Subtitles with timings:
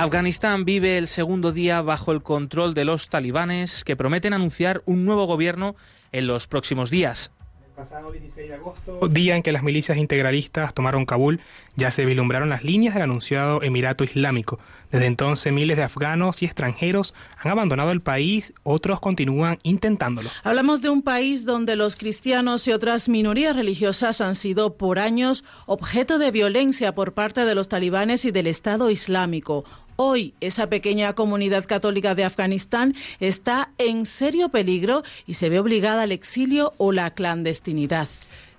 [0.00, 5.04] Afganistán vive el segundo día bajo el control de los talibanes que prometen anunciar un
[5.04, 5.76] nuevo gobierno
[6.10, 7.32] en los próximos días.
[7.62, 11.40] El pasado 16 de agosto, día en que las milicias integralistas tomaron Kabul,
[11.76, 14.58] ya se vislumbraron las líneas del anunciado Emirato Islámico.
[14.90, 20.30] Desde entonces miles de afganos y extranjeros han abandonado el país, otros continúan intentándolo.
[20.42, 25.44] Hablamos de un país donde los cristianos y otras minorías religiosas han sido por años
[25.66, 29.64] objeto de violencia por parte de los talibanes y del Estado Islámico.
[30.02, 36.04] Hoy esa pequeña comunidad católica de Afganistán está en serio peligro y se ve obligada
[36.04, 38.08] al exilio o la clandestinidad.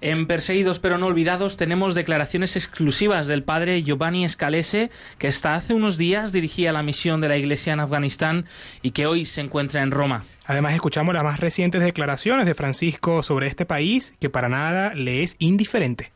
[0.02, 5.74] En Perseguidos pero no olvidados tenemos declaraciones exclusivas del padre Giovanni Scalese, que hasta hace
[5.74, 8.46] unos días dirigía la misión de la Iglesia en Afganistán
[8.84, 10.26] y que hoy se encuentra en Roma.
[10.46, 15.24] Además escuchamos las más recientes declaraciones de Francisco sobre este país que para nada le
[15.24, 16.12] es indiferente.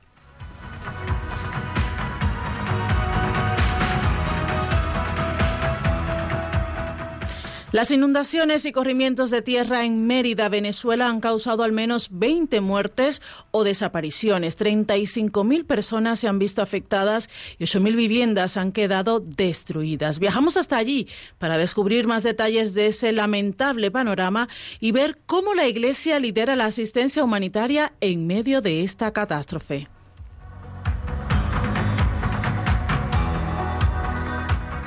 [7.75, 13.21] Las inundaciones y corrimientos de tierra en Mérida, Venezuela, han causado al menos 20 muertes
[13.51, 14.57] o desapariciones.
[14.57, 20.19] 35.000 personas se han visto afectadas y 8.000 viviendas han quedado destruidas.
[20.19, 24.47] Viajamos hasta allí para descubrir más detalles de ese lamentable panorama
[24.79, 29.89] y ver cómo la Iglesia lidera la asistencia humanitaria en medio de esta catástrofe.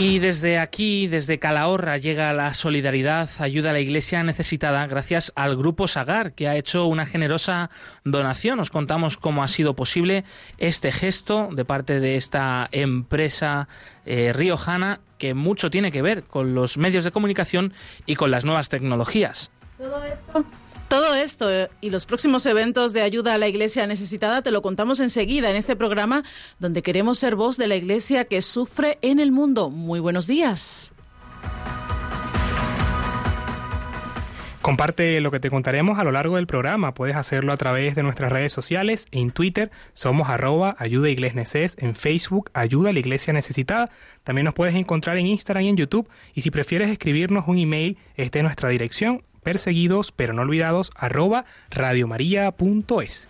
[0.00, 5.56] Y desde aquí, desde Calahorra, llega la solidaridad, ayuda a la iglesia necesitada gracias al
[5.56, 7.68] Grupo Sagar, que ha hecho una generosa
[8.04, 8.60] donación.
[8.60, 10.22] Os contamos cómo ha sido posible
[10.58, 13.66] este gesto de parte de esta empresa
[14.06, 17.74] eh, riojana, que mucho tiene que ver con los medios de comunicación
[18.06, 19.50] y con las nuevas tecnologías.
[19.78, 20.44] Todo esto
[20.88, 24.62] todo esto eh, y los próximos eventos de ayuda a la Iglesia necesitada te lo
[24.62, 26.24] contamos enseguida en este programa
[26.58, 29.70] donde queremos ser voz de la Iglesia que sufre en el mundo.
[29.70, 30.92] Muy buenos días.
[34.62, 36.92] Comparte lo que te contaremos a lo largo del programa.
[36.92, 39.06] Puedes hacerlo a través de nuestras redes sociales.
[39.12, 43.88] En Twitter somos arroba ayuda Neces, en Facebook ayuda a la iglesia necesitada.
[44.24, 46.10] También nos puedes encontrar en Instagram y en YouTube.
[46.34, 51.46] Y si prefieres escribirnos un email, esta es nuestra dirección perseguidos pero no olvidados arroba
[51.70, 53.28] radiomaria.es.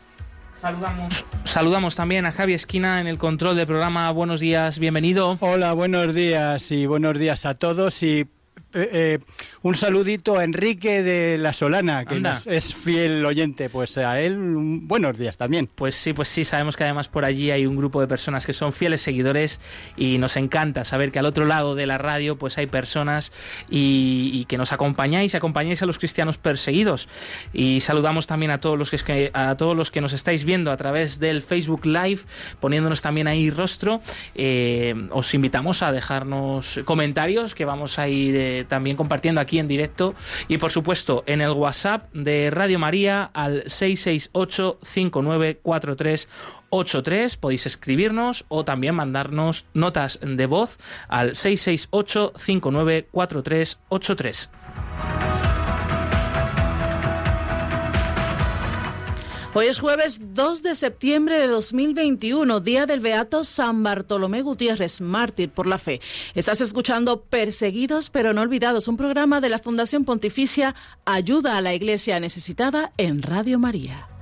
[0.56, 4.10] Saludamos, saludamos también a Javi Esquina en el control del programa.
[4.10, 5.38] Buenos días, bienvenido.
[5.38, 8.26] Hola, buenos días y buenos días a todos y
[8.74, 9.18] eh, eh,
[9.62, 13.70] un saludito a Enrique de La Solana, que es fiel oyente.
[13.70, 14.36] Pues a él,
[14.82, 15.68] buenos días también.
[15.74, 18.52] Pues sí, pues sí, sabemos que además por allí hay un grupo de personas que
[18.52, 19.58] son fieles seguidores
[19.96, 23.32] y nos encanta saber que al otro lado de la radio pues hay personas
[23.70, 27.08] y, que nos acompañáis, acompañáis a los cristianos perseguidos.
[27.54, 30.76] Y saludamos también a todos los que, a todos los que nos estáis viendo a
[30.76, 32.20] través del Facebook Live,
[32.60, 34.02] poniéndonos también ahí rostro.
[34.34, 40.14] Eh, os invitamos a dejarnos comentarios que vamos a ir también compartiendo aquí en directo.
[40.48, 48.64] Y por supuesto en el WhatsApp de Radio María al 668 594383 podéis escribirnos o
[48.64, 52.32] también mandarnos notas de voz al 668
[59.58, 65.50] Hoy es jueves 2 de septiembre de 2021, día del Beato San Bartolomé Gutiérrez, mártir
[65.50, 66.00] por la fe.
[66.36, 71.74] Estás escuchando Perseguidos pero no olvidados, un programa de la Fundación Pontificia Ayuda a la
[71.74, 74.17] Iglesia Necesitada en Radio María.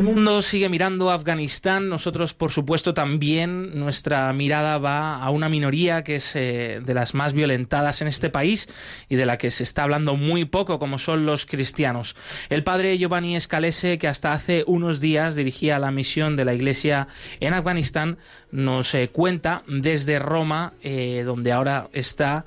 [0.00, 1.90] El mundo sigue mirando a Afganistán.
[1.90, 7.12] Nosotros, por supuesto, también nuestra mirada va a una minoría que es eh, de las
[7.12, 8.66] más violentadas en este país
[9.10, 12.16] y de la que se está hablando muy poco, como son los cristianos.
[12.48, 17.06] El padre Giovanni Scalese, que hasta hace unos días dirigía la misión de la Iglesia
[17.40, 18.16] en Afganistán,
[18.52, 22.46] nos eh, cuenta desde Roma, eh, donde ahora está,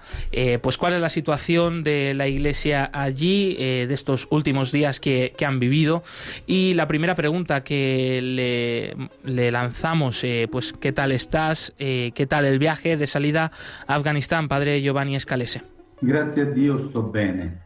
[0.63, 5.59] pues cuál es la situación de la iglesia allí, de estos últimos días que, han
[5.59, 6.03] vivido.
[6.47, 11.73] Y la primera pregunta que le, lanzamos, pues ¿qué tal estás?
[11.77, 13.51] ¿Qué tal el viaje de salida
[13.87, 15.61] a Afganistán, padre Giovanni Escalese?
[16.01, 17.63] Gracias a Dios, estoy bien.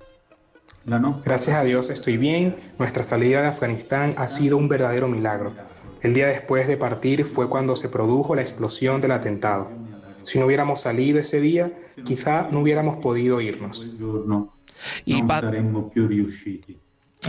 [1.26, 2.56] Gracias a Dios estoy bien.
[2.80, 5.54] Nuestra salida de Afganistán ha sido un verdadero milagro.
[6.02, 9.70] El día después de partir fue cuando se produjo la explosión del atentado.
[10.24, 11.72] Si no hubiéramos salido ese día,
[12.06, 13.86] quizá no hubiéramos podido irnos.
[15.06, 15.22] Y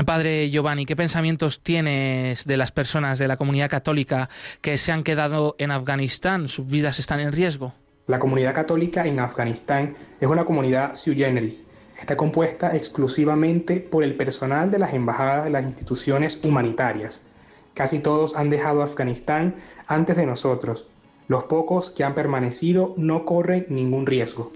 [0.06, 4.28] Padre Giovanni, ¿qué pensamientos tienes de las personas de la comunidad católica
[4.60, 6.48] que se han quedado en Afganistán?
[6.48, 7.72] ¿Sus vidas están en riesgo?
[8.06, 11.64] La comunidad católica en Afganistán es una comunidad sui generis.
[12.00, 17.22] Está compuesta exclusivamente por el personal de las embajadas de las instituciones humanitarias
[17.78, 19.54] Casi todos han dejado Afganistán
[19.86, 20.88] antes de nosotros.
[21.28, 24.50] Los pocos que han permanecido no corren ningún riesgo.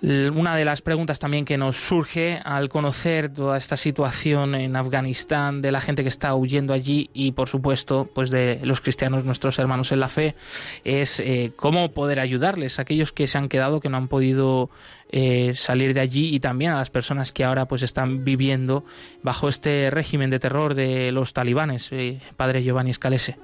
[0.00, 5.60] Una de las preguntas también que nos surge al conocer toda esta situación en Afganistán,
[5.60, 9.58] de la gente que está huyendo allí y por supuesto pues de los cristianos, nuestros
[9.58, 10.36] hermanos en la fe,
[10.84, 14.70] es eh, cómo poder ayudarles a aquellos que se han quedado, que no han podido
[15.10, 18.84] eh, salir de allí y también a las personas que ahora pues están viviendo
[19.22, 23.36] bajo este régimen de terror de los talibanes, eh, padre Giovanni Scalese.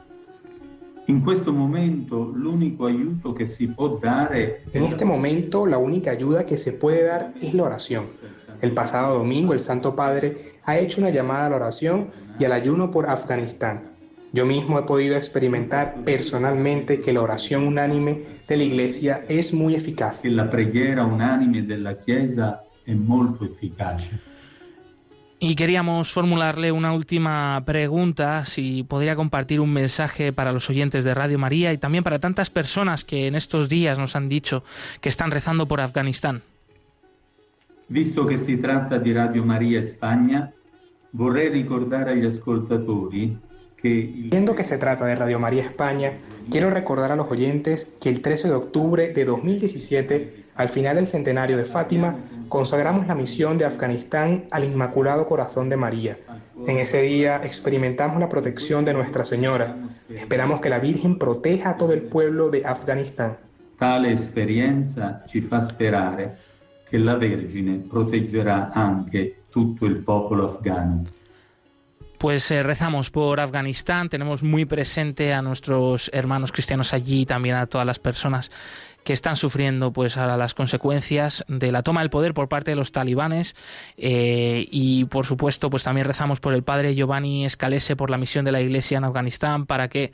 [1.07, 2.33] En este momento,
[4.73, 8.05] En este momento, la única ayuda que se puede dar es la oración.
[8.63, 12.09] El pasado domingo, el Santo Padre ha hecho una llamada a la oración
[12.39, 13.95] y al ayuno por Afganistán.
[14.33, 19.75] Yo mismo he podido experimentar personalmente que la oración unánime de la Iglesia es muy
[19.75, 20.19] eficaz.
[20.21, 24.11] Que la preghiera unánime de la Chiesa es muy eficaz.
[25.41, 31.13] Y queríamos formularle una última pregunta, si podría compartir un mensaje para los oyentes de
[31.13, 34.65] Radio María y también para tantas personas que en estos días nos han dicho
[35.01, 36.43] que están rezando por Afganistán.
[37.89, 40.51] Visto que se trata de Radio María España,
[41.13, 43.37] vorrei ricordare agli ascoltatori
[43.85, 46.15] Viendo que se trata de Radio María España,
[46.51, 51.07] quiero recordar a los oyentes que el 13 de octubre de 2017, al final del
[51.07, 52.17] centenario de Fátima,
[52.49, 56.17] consagramos la misión de Afganistán al Inmaculado Corazón de María.
[56.67, 59.75] En ese día experimentamos la protección de Nuestra Señora.
[60.09, 63.37] Esperamos que la Virgen proteja a todo el pueblo de Afganistán.
[63.79, 66.37] Tale experiencia ci fa sperare
[66.89, 71.03] che la Vergine proteggerà anche tutto il popolo afgano.
[72.25, 77.57] Pues eh, rezamos por Afganistán, tenemos muy presente a nuestros hermanos cristianos allí y también
[77.57, 78.51] a todas las personas
[79.05, 82.77] que están sufriendo pues ahora las consecuencias de la toma del poder por parte de
[82.77, 83.55] los talibanes.
[83.99, 88.47] Eh, y por supuesto pues también rezamos por el padre Giovanni Escalese por la misión
[88.47, 90.13] de la Iglesia en Afganistán para que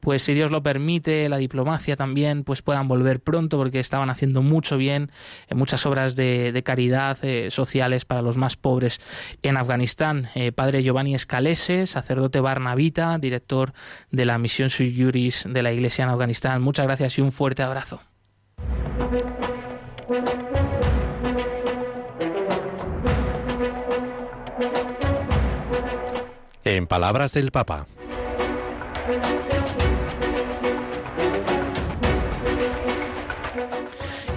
[0.00, 4.42] pues si Dios lo permite, la diplomacia también, pues puedan volver pronto porque estaban haciendo
[4.42, 5.10] mucho bien
[5.48, 9.00] en muchas obras de, caridad eh, sociales para los más pobres
[9.42, 10.28] en Afganistán.
[10.34, 13.72] Eh, padre Giovanni Escalese, sacerdote barnavita, director
[14.10, 16.62] de la misión sui juris de la Iglesia en Afganistán.
[16.62, 18.00] Muchas gracias y un fuerte abrazo.
[26.64, 27.86] En palabras del Papa.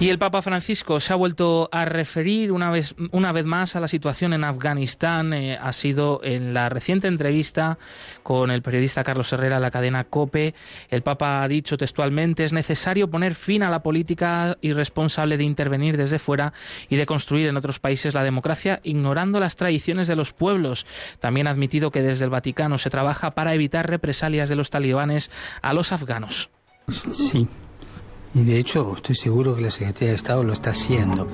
[0.00, 3.80] Y el Papa Francisco se ha vuelto a referir una vez, una vez más a
[3.80, 5.32] la situación en Afganistán.
[5.32, 7.78] Eh, ha sido en la reciente entrevista
[8.24, 10.54] con el periodista Carlos Herrera en la cadena COPE.
[10.90, 15.96] El Papa ha dicho textualmente es necesario poner fin a la política irresponsable de intervenir
[15.96, 16.52] desde fuera
[16.88, 20.86] y de construir en otros países la democracia ignorando las tradiciones de los pueblos.
[21.20, 25.30] También ha admitido que desde el Vaticano se trabaja para evitar represalias de los talibanes
[25.62, 26.50] a los afganos.
[27.12, 27.48] Sí,
[28.34, 31.28] y de hecho, estoy seguro que la Secretaría de Estado lo está haciendo.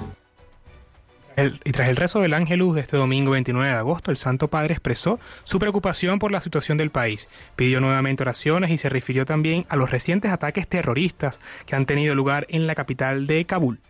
[1.36, 4.74] y tras el rezo del Ángelus de este domingo 29 de agosto, el Santo Padre
[4.74, 9.64] expresó su preocupación por la situación del país, pidió nuevamente oraciones y se refirió también
[9.70, 13.80] a los recientes ataques terroristas que han tenido lugar en la capital de Kabul.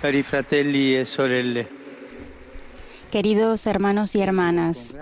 [0.00, 1.66] Cari fratelli e sorelle,
[3.10, 4.94] Queridos hermanos y hermanas,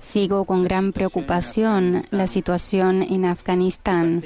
[0.00, 4.22] sigo con gran preocupación la situación en Afganistán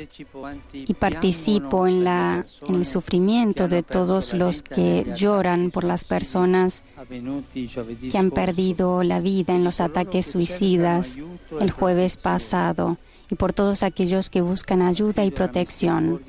[0.72, 6.82] y participo en, la, en el sufrimiento de todos los que lloran por las personas
[7.08, 11.16] que han perdido la vida en los ataques suicidas
[11.60, 12.98] el jueves pasado
[13.30, 16.20] y por todos aquellos que buscan ayuda y protección.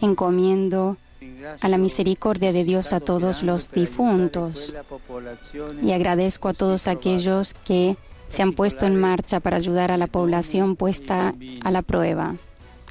[0.00, 0.96] Encomiendo
[1.60, 4.74] a la misericordia de Dios a todos los difuntos
[5.82, 7.96] y agradezco a todos aquellos que
[8.28, 12.36] se han puesto en marcha para ayudar a la población puesta a la prueba,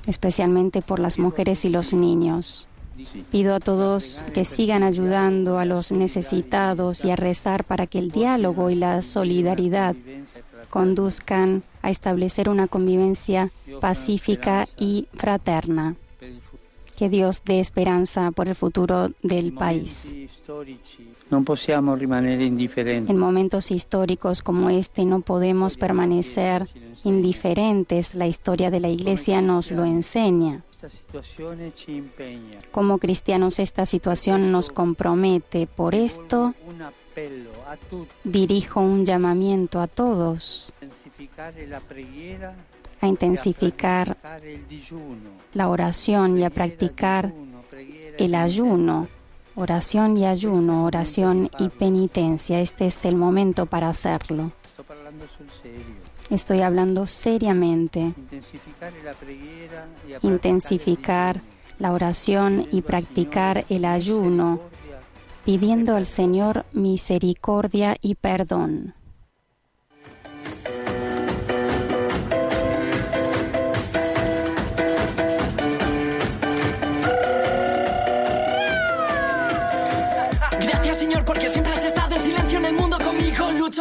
[0.08, 2.68] especialmente por las mujeres y los niños.
[3.30, 8.12] Pido a todos que sigan ayudando a los necesitados y a rezar para que el
[8.12, 9.96] diálogo y la solidaridad
[10.70, 15.96] conduzcan a establecer una convivencia pacífica y fraterna.
[16.98, 20.14] Que Dios dé esperanza por el futuro del país.
[22.86, 26.68] En momentos históricos como este no podemos permanecer
[27.04, 28.16] indiferentes.
[28.16, 30.64] La historia de la Iglesia nos lo enseña.
[32.72, 35.68] Como cristianos esta situación nos compromete.
[35.68, 36.54] Por esto
[38.24, 40.72] dirijo un llamamiento a todos
[43.06, 44.18] a intensificar
[45.54, 47.34] la oración y a practicar
[48.18, 49.08] el ayuno.
[49.56, 52.60] Oración y ayuno, oración y penitencia.
[52.60, 54.52] Este es el momento para hacerlo.
[56.30, 58.14] Estoy hablando seriamente.
[60.22, 61.42] Intensificar
[61.80, 64.60] la oración y practicar el ayuno,
[65.46, 68.94] pidiendo al Señor misericordia y perdón.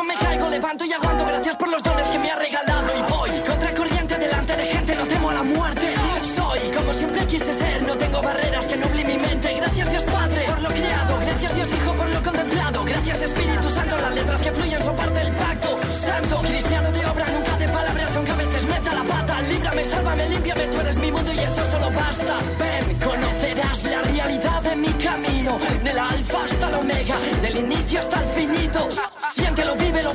[0.03, 1.25] Me caigo, levanto y aguanto.
[1.25, 3.31] Gracias por los dones que me ha regalado y voy.
[3.47, 5.95] Contra corriente delante de gente, no temo a la muerte.
[6.35, 9.55] Soy como siempre quise ser, no tengo barreras que nublen mi mente.
[9.55, 12.85] Gracias Dios Padre por lo creado, gracias Dios Hijo por lo contemplado.
[12.85, 15.81] Gracias Espíritu Santo, las letras que fluyen son parte del pacto.
[15.93, 19.41] Santo, cristiano de obra, nunca de palabras, aunque a veces meta la pata.
[19.43, 22.35] Líbrame, sálvame, límpiame, tú eres mi mundo y eso solo basta.
[22.59, 28.21] Ven, conocerás la realidad de mi camino, del alfa hasta el omega, del inicio hasta
[28.23, 28.89] el finito.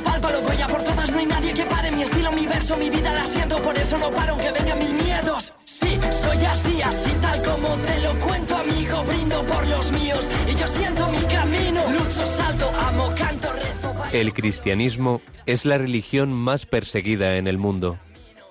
[0.00, 2.76] vívelo, pálpalo, voy a por todas, no hay nadie que pare mi estilo, mi verso,
[2.76, 5.52] mi vida la siento, por eso no paro aunque vengan mil miedos.
[5.64, 10.54] Sí, soy así, así tal como te lo cuento, amigo, brindo por los míos y
[10.54, 13.94] yo siento mi camino, lucho, salto, amo, canto, rezo.
[14.12, 17.98] El cristianismo es la religión más perseguida en el mundo.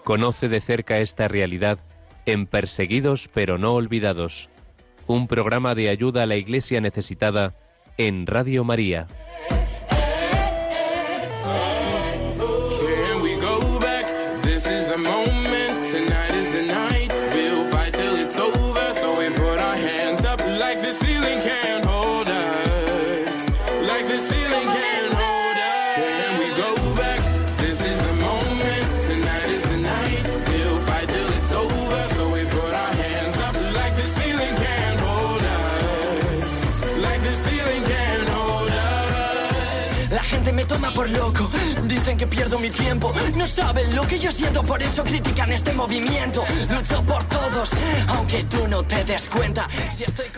[0.03, 1.79] Conoce de cerca esta realidad
[2.25, 4.49] en Perseguidos pero no olvidados,
[5.07, 7.55] un programa de ayuda a la iglesia necesitada
[7.97, 9.07] en Radio María.
[41.19, 41.49] Loco.
[41.83, 43.13] Dicen que pierdo mi tiempo.
[43.35, 46.45] No saben lo que yo siento, por eso critican este movimiento.
[46.69, 47.71] Lucho por todos,
[48.07, 49.67] aunque tú no te des cuenta.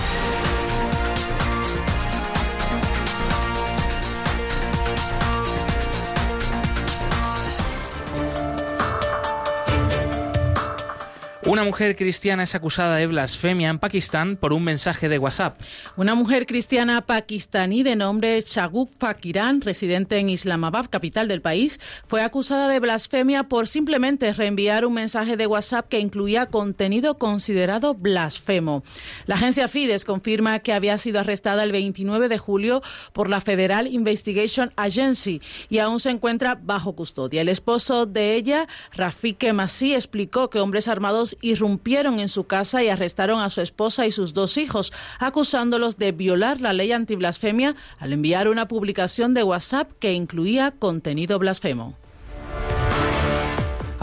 [11.51, 15.59] Una mujer cristiana es acusada de blasfemia en Pakistán por un mensaje de WhatsApp.
[15.97, 22.21] Una mujer cristiana pakistaní de nombre Shaguf Fakiran, residente en Islamabad, capital del país, fue
[22.23, 28.85] acusada de blasfemia por simplemente reenviar un mensaje de WhatsApp que incluía contenido considerado blasfemo.
[29.25, 32.81] La agencia Fides confirma que había sido arrestada el 29 de julio
[33.11, 37.41] por la Federal Investigation Agency y aún se encuentra bajo custodia.
[37.41, 42.89] El esposo de ella, Rafike Masí, explicó que hombres armados irrumpieron en su casa y
[42.89, 48.13] arrestaron a su esposa y sus dos hijos, acusándolos de violar la ley antiblasfemia al
[48.13, 52.00] enviar una publicación de WhatsApp que incluía contenido blasfemo.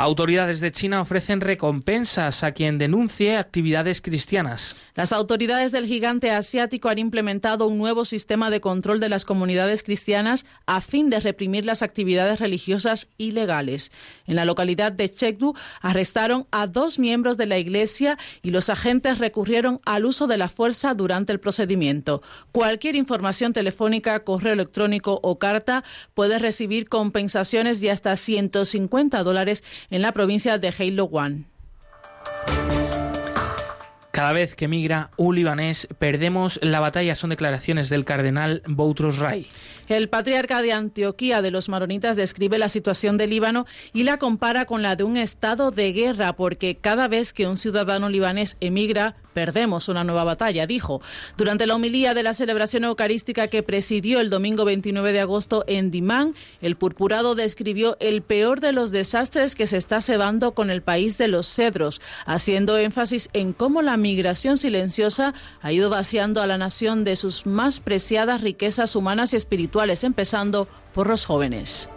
[0.01, 4.77] Autoridades de China ofrecen recompensas a quien denuncie actividades cristianas.
[4.95, 9.83] Las autoridades del gigante asiático han implementado un nuevo sistema de control de las comunidades
[9.83, 13.91] cristianas a fin de reprimir las actividades religiosas ilegales.
[14.29, 19.19] En la localidad de Chengdu arrestaron a dos miembros de la iglesia y los agentes
[19.19, 22.23] recurrieron al uso de la fuerza durante el procedimiento.
[22.53, 25.83] Cualquier información telefónica, correo electrónico o carta
[26.15, 30.73] puede recibir compensaciones de hasta 150 dólares en la provincia de
[31.11, 31.45] One.
[34.11, 39.47] Cada vez que migra un libanés, perdemos la batalla, son declaraciones del cardenal Boutros Ray.
[39.89, 43.65] El patriarca de Antioquía de los maronitas describe la situación del Líbano
[43.95, 47.57] y la compara con la de un estado de guerra, porque cada vez que un
[47.57, 51.01] ciudadano libanés emigra, perdemos una nueva batalla, dijo.
[51.37, 55.91] Durante la homilía de la celebración eucarística que presidió el domingo 29 de agosto en
[55.91, 60.83] Dimán, el purpurado describió el peor de los desastres que se está cebando con el
[60.83, 66.47] país de los cedros, haciendo énfasis en cómo la migración silenciosa ha ido vaciando a
[66.49, 71.89] la nación de sus más preciadas riquezas humanas y espirituales, empezando por los jóvenes.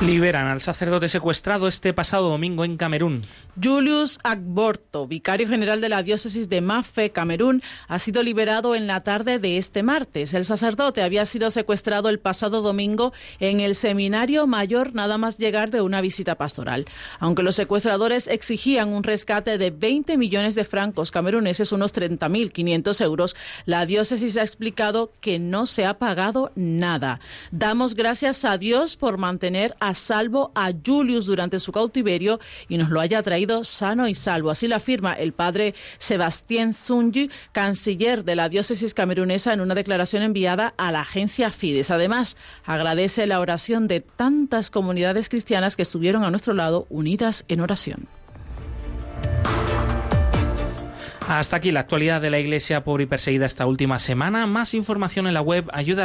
[0.00, 3.22] Liberan al sacerdote secuestrado este pasado domingo en Camerún.
[3.62, 9.02] Julius Agborto, vicario general de la diócesis de Mafe, Camerún, ha sido liberado en la
[9.02, 10.32] tarde de este martes.
[10.32, 15.70] El sacerdote había sido secuestrado el pasado domingo en el seminario mayor nada más llegar
[15.70, 16.86] de una visita pastoral.
[17.18, 23.36] Aunque los secuestradores exigían un rescate de 20 millones de francos cameruneses, unos 30.500 euros,
[23.66, 27.20] la diócesis ha explicado que no se ha pagado nada.
[27.50, 32.90] Damos gracias a Dios por mantener a salvo a Julius durante su cautiverio y nos
[32.90, 34.50] lo haya traído sano y salvo.
[34.50, 40.22] Así lo afirma el padre Sebastián Zunji, canciller de la diócesis camerunesa, en una declaración
[40.22, 41.90] enviada a la agencia Fides.
[41.90, 47.60] Además, agradece la oración de tantas comunidades cristianas que estuvieron a nuestro lado unidas en
[47.60, 48.08] oración.
[51.28, 54.46] Hasta aquí la actualidad de la Iglesia pobre y perseguida esta última semana.
[54.46, 56.04] Más información en la web ayuda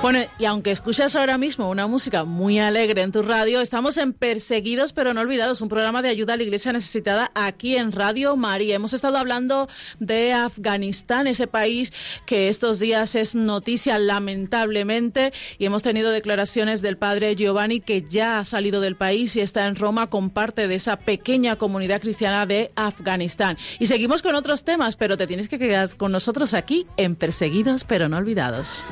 [0.00, 4.12] Bueno, y aunque escuchas ahora mismo una música muy alegre en tu radio, estamos en
[4.12, 8.36] Perseguidos pero no olvidados, un programa de ayuda a la iglesia necesitada aquí en Radio
[8.36, 8.76] María.
[8.76, 11.92] Hemos estado hablando de Afganistán, ese país
[12.26, 18.38] que estos días es noticia lamentablemente, y hemos tenido declaraciones del padre Giovanni que ya
[18.38, 22.46] ha salido del país y está en Roma con parte de esa pequeña comunidad cristiana
[22.46, 23.58] de Afganistán.
[23.80, 27.82] Y seguimos con otros temas, pero te tienes que quedar con nosotros aquí en Perseguidos
[27.82, 28.84] pero no olvidados.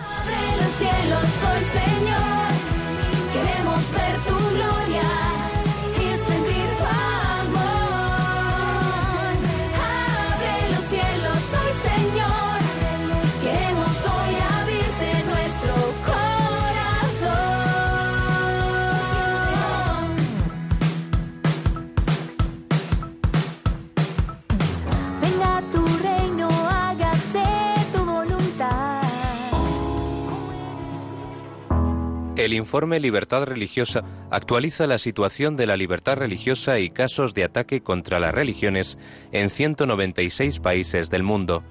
[32.47, 37.81] El informe Libertad Religiosa actualiza la situación de la libertad religiosa y casos de ataque
[37.81, 38.99] contra las religiones
[39.33, 41.65] en 196 países del mundo.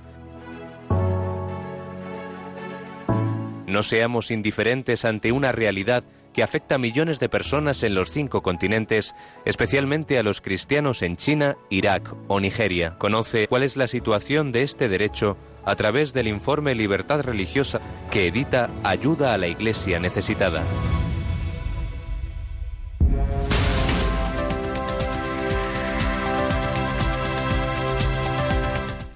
[3.66, 8.42] No seamos indiferentes ante una realidad que afecta a millones de personas en los cinco
[8.42, 12.98] continentes, especialmente a los cristianos en China, Irak o Nigeria.
[12.98, 18.28] Conoce cuál es la situación de este derecho a través del informe Libertad Religiosa que
[18.28, 20.64] edita Ayuda a la Iglesia Necesitada.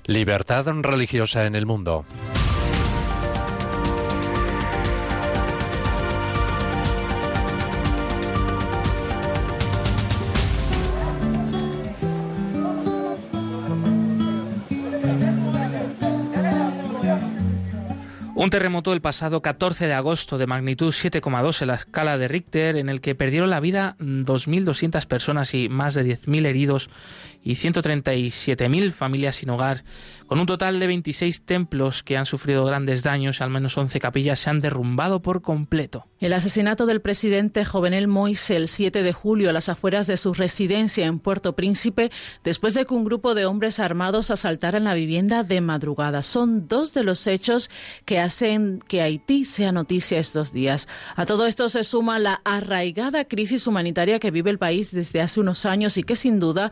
[0.05, 2.03] Libertad religiosa en el mundo.
[18.49, 22.77] Un terremoto el pasado 14 de agosto de magnitud 7,2 en la escala de Richter,
[22.77, 26.89] en el que perdieron la vida 2.200 personas y más de 10.000 heridos
[27.43, 29.84] y 137.000 familias sin hogar,
[30.28, 34.39] con un total de 26 templos que han sufrido grandes daños, al menos 11 capillas
[34.39, 36.06] se han derrumbado por completo.
[36.19, 40.34] El asesinato del presidente Jovenel Moise el 7 de julio a las afueras de su
[40.34, 42.12] residencia en Puerto Príncipe,
[42.43, 46.21] después de que un grupo de hombres armados asaltaran la vivienda de madrugada.
[46.23, 47.69] Son dos de los hechos
[48.06, 50.88] que hacen que Haití sea noticia estos días.
[51.15, 55.39] A todo esto se suma la arraigada crisis humanitaria que vive el país desde hace
[55.39, 56.71] unos años y que sin duda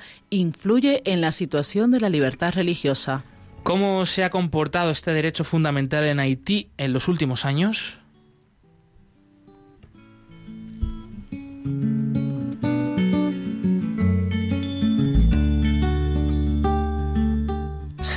[1.05, 3.23] en la situación de la libertad religiosa.
[3.63, 7.99] ¿Cómo se ha comportado este derecho fundamental en Haití en los últimos años?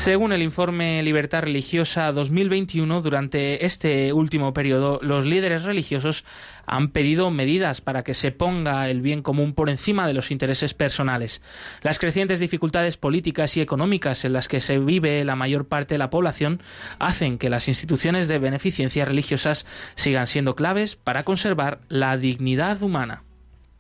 [0.01, 6.25] Según el informe Libertad Religiosa 2021, durante este último periodo, los líderes religiosos
[6.65, 10.73] han pedido medidas para que se ponga el bien común por encima de los intereses
[10.73, 11.43] personales.
[11.83, 15.99] Las crecientes dificultades políticas y económicas en las que se vive la mayor parte de
[15.99, 16.63] la población
[16.99, 23.25] hacen que las instituciones de beneficencia religiosas sigan siendo claves para conservar la dignidad humana.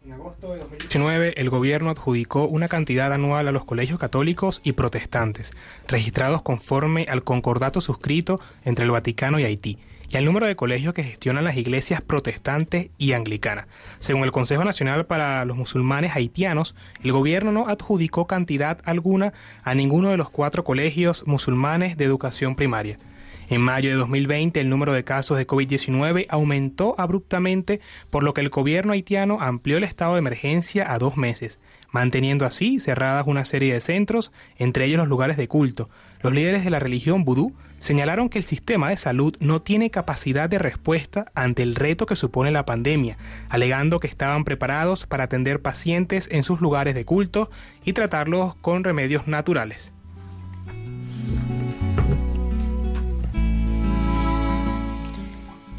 [0.02, 4.72] En agosto de 2019, el gobierno adjudicó una cantidad anual a los colegios católicos y
[4.72, 5.52] protestantes,
[5.88, 10.94] registrados conforme al concordato suscrito entre el Vaticano y Haití, y al número de colegios
[10.94, 13.66] que gestionan las iglesias protestantes y anglicanas.
[13.98, 19.34] Según el Consejo Nacional para los Musulmanes Haitianos, el gobierno no adjudicó cantidad alguna
[19.64, 22.96] a ninguno de los cuatro colegios musulmanes de educación primaria.
[23.50, 28.42] En mayo de 2020 el número de casos de COVID-19 aumentó abruptamente, por lo que
[28.42, 31.58] el gobierno haitiano amplió el estado de emergencia a dos meses,
[31.90, 35.90] manteniendo así cerradas una serie de centros, entre ellos los lugares de culto.
[36.20, 40.48] Los líderes de la religión vudú señalaron que el sistema de salud no tiene capacidad
[40.48, 45.60] de respuesta ante el reto que supone la pandemia, alegando que estaban preparados para atender
[45.60, 47.50] pacientes en sus lugares de culto
[47.84, 49.92] y tratarlos con remedios naturales.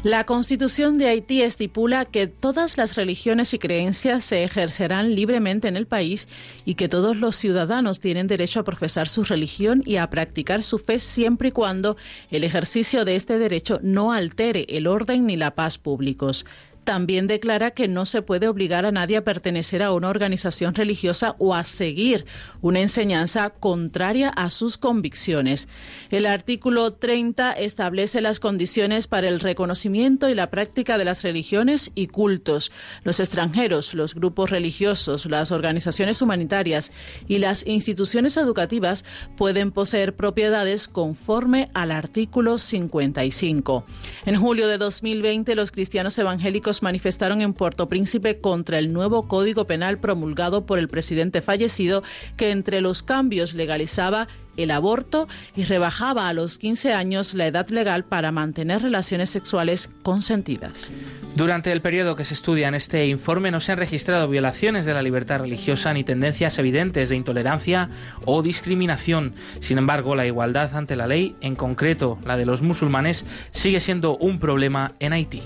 [0.04, 5.76] La Constitución de Haití estipula que todas las religiones y creencias se ejercerán libremente en
[5.76, 6.26] el país
[6.64, 10.80] y que todos los ciudadanos tienen derecho a profesar su religión y a practicar su
[10.80, 11.96] fe siempre y cuando
[12.32, 16.46] el ejercicio de este derecho no altere el orden ni la paz públicos
[16.84, 21.36] también declara que no se puede obligar a nadie a pertenecer a una organización religiosa
[21.38, 22.26] o a seguir
[22.60, 25.68] una enseñanza contraria a sus convicciones.
[26.10, 31.92] El artículo 30 establece las condiciones para el reconocimiento y la práctica de las religiones
[31.94, 32.72] y cultos.
[33.04, 36.92] Los extranjeros, los grupos religiosos, las organizaciones humanitarias
[37.28, 39.04] y las instituciones educativas
[39.36, 43.84] pueden poseer propiedades conforme al artículo 55.
[44.26, 49.66] En julio de 2020, los cristianos evangélicos manifestaron en Puerto Príncipe contra el nuevo Código
[49.66, 52.04] Penal promulgado por el presidente fallecido,
[52.36, 57.68] que entre los cambios legalizaba el aborto y rebajaba a los 15 años la edad
[57.68, 60.90] legal para mantener relaciones sexuales consentidas.
[61.34, 64.94] Durante el periodo que se estudia en este informe no se han registrado violaciones de
[64.94, 67.88] la libertad religiosa ni tendencias evidentes de intolerancia
[68.26, 69.34] o discriminación.
[69.60, 74.16] Sin embargo, la igualdad ante la ley, en concreto la de los musulmanes, sigue siendo
[74.18, 75.42] un problema en Haití.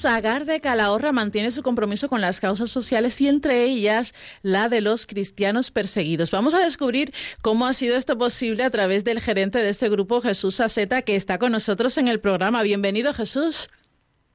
[0.00, 4.80] Sagar de Calahorra mantiene su compromiso con las causas sociales y entre ellas la de
[4.80, 6.30] los cristianos perseguidos.
[6.30, 10.22] Vamos a descubrir cómo ha sido esto posible a través del gerente de este grupo,
[10.22, 12.62] Jesús Aceta, que está con nosotros en el programa.
[12.62, 13.68] Bienvenido, Jesús.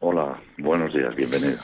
[0.02, 1.58] Hola, buenos días, bienvenido.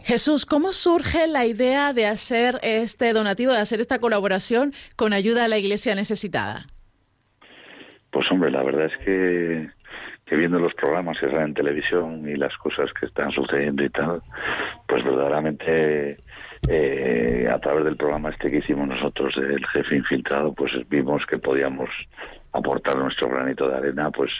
[0.00, 5.46] Jesús, ¿cómo surge la idea de hacer este donativo, de hacer esta colaboración con ayuda
[5.46, 6.66] a la iglesia necesitada?
[8.10, 9.70] Pues hombre, la verdad es que,
[10.30, 13.90] que viendo los programas que salen en televisión y las cosas que están sucediendo y
[13.90, 14.22] tal,
[14.86, 16.18] pues verdaderamente
[16.68, 21.38] eh, a través del programa este que hicimos nosotros, el jefe infiltrado, pues vimos que
[21.38, 21.90] podíamos
[22.52, 24.30] aportar nuestro granito de arena, pues,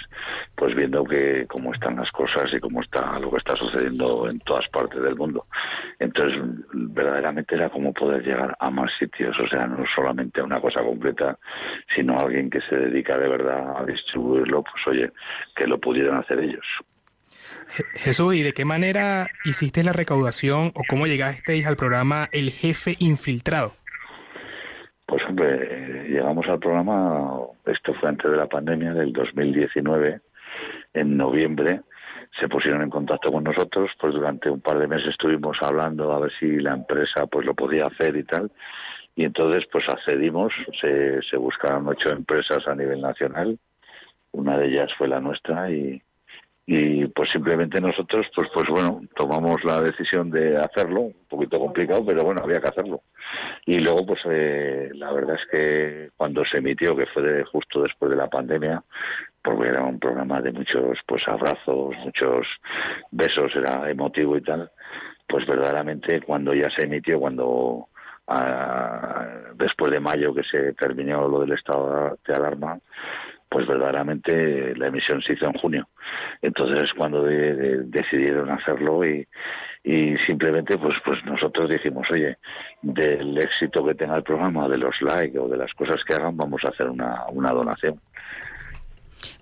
[0.55, 4.41] pues viendo que cómo están las cosas y cómo está lo que está sucediendo en
[4.41, 5.47] todas partes del mundo.
[5.99, 6.41] Entonces,
[6.73, 10.83] verdaderamente era como poder llegar a más sitios, o sea, no solamente a una cosa
[10.83, 11.39] completa,
[11.95, 15.11] sino a alguien que se dedica de verdad a distribuirlo, pues oye,
[15.55, 16.67] que lo pudieran hacer ellos.
[17.95, 22.97] Jesús, ¿y de qué manera hiciste la recaudación o cómo llegasteis al programa El Jefe
[22.99, 23.73] Infiltrado?
[25.11, 30.21] Pues hombre, llegamos al programa, esto fue antes de la pandemia del 2019,
[30.95, 31.81] en noviembre,
[32.39, 36.21] se pusieron en contacto con nosotros, pues durante un par de meses estuvimos hablando a
[36.21, 38.53] ver si la empresa pues lo podía hacer y tal,
[39.17, 43.59] y entonces pues accedimos, se, se buscaron ocho empresas a nivel nacional,
[44.31, 46.01] una de ellas fue la nuestra y,
[46.73, 52.07] y pues simplemente nosotros pues pues bueno tomamos la decisión de hacerlo un poquito complicado
[52.07, 53.03] pero bueno había que hacerlo.
[53.67, 58.13] Y luego pues eh, la verdad es que cuando se emitió que fue justo después
[58.13, 58.85] de la pandemia
[59.43, 62.47] porque era un programa de muchos pues abrazos muchos
[63.11, 64.71] besos era emotivo y tal
[65.27, 67.89] pues verdaderamente cuando ya se emitió cuando
[68.29, 72.79] ah, después de mayo que se terminó lo del estado de alarma
[73.51, 75.89] pues verdaderamente la emisión se hizo en junio.
[76.41, 79.27] Entonces es cuando decidieron hacerlo y,
[79.83, 82.39] y simplemente pues pues nosotros dijimos, oye,
[82.81, 86.37] del éxito que tenga el programa, de los likes o de las cosas que hagan,
[86.37, 88.01] vamos a hacer una, una donación.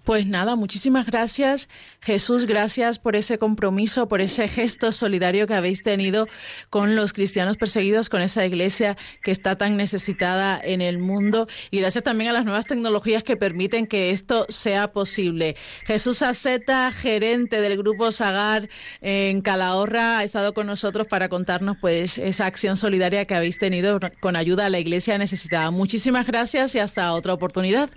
[0.09, 1.69] Pues nada, muchísimas gracias
[2.01, 6.29] Jesús, gracias por ese compromiso, por ese gesto solidario que habéis tenido
[6.71, 11.81] con los cristianos perseguidos, con esa iglesia que está tan necesitada en el mundo y
[11.81, 15.57] gracias también a las nuevas tecnologías que permiten que esto sea posible.
[15.85, 18.71] Jesús Aceta, gerente del grupo Sagar
[19.03, 24.01] en Calahorra, ha estado con nosotros para contarnos pues esa acción solidaria que habéis tenido
[24.21, 25.71] con ayuda a la iglesia necesitada.
[25.71, 27.91] Muchísimas gracias y hasta otra oportunidad.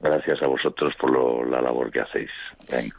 [0.00, 2.30] Gracias a vosotros por lo, la labor que hacéis.
[2.70, 2.96] Venga.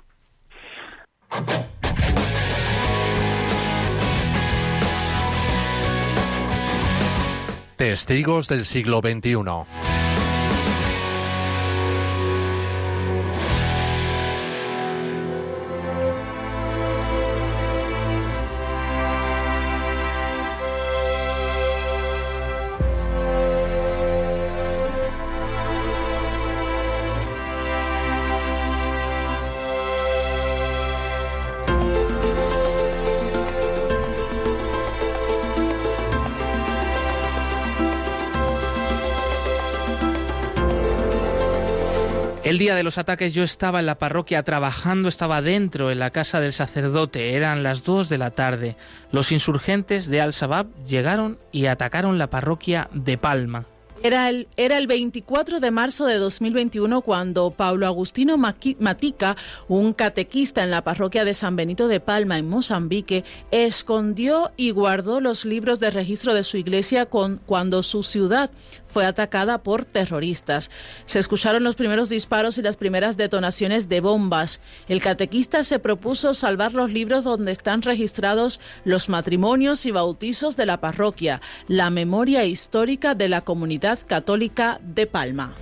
[7.78, 10.01] Testigos del siglo XXI.
[42.52, 46.10] El día de los ataques yo estaba en la parroquia trabajando, estaba dentro en la
[46.10, 48.76] casa del sacerdote, eran las dos de la tarde.
[49.10, 53.68] Los insurgentes de Al-Shabaab llegaron y atacaron la parroquia de Palma.
[54.04, 59.38] Era el, era el 24 de marzo de 2021 cuando Pablo Agustino Matica,
[59.68, 65.22] un catequista en la parroquia de San Benito de Palma, en Mozambique, escondió y guardó
[65.22, 68.50] los libros de registro de su iglesia con, cuando su ciudad
[68.91, 70.69] fue atacada por terroristas.
[71.06, 74.60] Se escucharon los primeros disparos y las primeras detonaciones de bombas.
[74.88, 80.65] El catequista se propuso salvar los libros donde están registrados los matrimonios y bautizos de
[80.65, 85.56] la parroquia, la memoria histórica de la comunidad católica de Palma.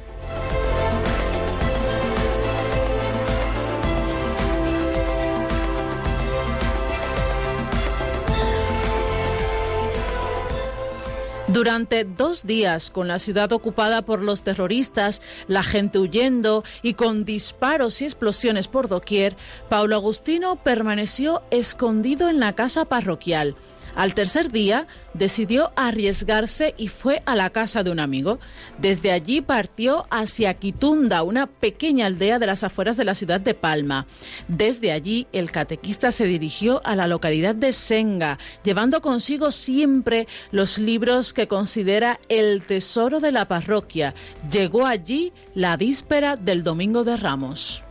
[11.51, 17.25] Durante dos días, con la ciudad ocupada por los terroristas, la gente huyendo y con
[17.25, 19.35] disparos y explosiones por doquier,
[19.67, 23.55] Paulo Agustino permaneció escondido en la casa parroquial.
[23.99, 28.39] Al tercer día decidió arriesgarse y fue a la casa de un amigo.
[28.77, 33.55] Desde allí partió hacia Quitunda, una pequeña aldea de las afueras de la ciudad de
[33.55, 34.07] Palma.
[34.47, 40.77] Desde allí el catequista se dirigió a la localidad de Senga, llevando consigo siempre los
[40.77, 44.13] libros que considera el tesoro de la parroquia.
[44.49, 47.83] Llegó allí la víspera del Domingo de Ramos.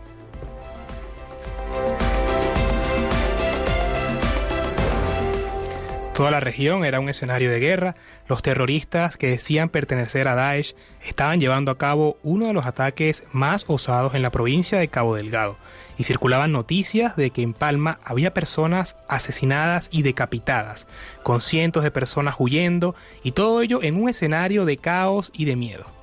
[6.19, 7.95] Toda la región era un escenario de guerra.
[8.27, 10.75] Los terroristas que decían pertenecer a Daesh
[11.07, 15.15] estaban llevando a cabo uno de los ataques más osados en la provincia de Cabo
[15.15, 15.59] Delgado
[15.97, 20.89] y circulaban noticias de que en Palma había personas asesinadas y decapitadas,
[21.23, 25.55] con cientos de personas huyendo y todo ello en un escenario de caos y de
[25.55, 25.98] miedo.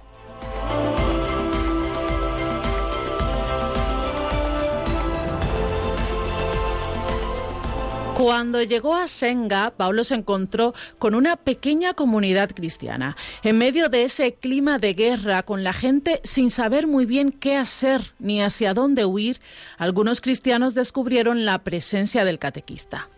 [8.15, 13.17] Cuando llegó a Senga, Pablo se encontró con una pequeña comunidad cristiana.
[13.43, 17.57] En medio de ese clima de guerra, con la gente sin saber muy bien qué
[17.57, 19.41] hacer ni hacia dónde huir,
[19.77, 23.09] algunos cristianos descubrieron la presencia del catequista.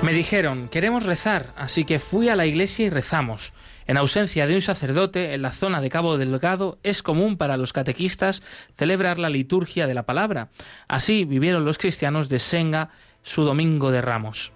[0.00, 3.52] Me dijeron, queremos rezar, así que fui a la iglesia y rezamos.
[3.86, 7.72] En ausencia de un sacerdote, en la zona de Cabo Delgado es común para los
[7.72, 8.42] catequistas
[8.76, 10.48] celebrar la liturgia de la palabra.
[10.88, 12.90] Así vivieron los cristianos de Senga
[13.22, 14.52] su Domingo de Ramos.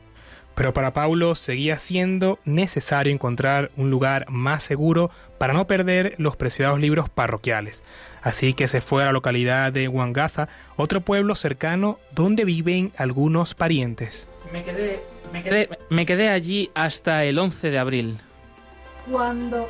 [0.57, 6.37] Pero para Paulo seguía siendo necesario encontrar un lugar más seguro para no perder los
[6.37, 7.85] preciados libros parroquiales.
[8.23, 13.55] Así que se fue a la localidad de Huangaza, otro pueblo cercano donde viven algunos
[13.55, 14.29] parientes.
[14.53, 15.01] Me quedé,
[15.33, 18.19] me quedé, me quedé allí hasta el 11 de abril.
[19.09, 19.67] Cuando